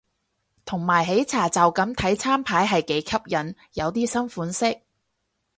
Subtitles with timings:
[0.65, 4.81] 同埋喜茶就咁睇餐牌係幾吸引，有啲新款式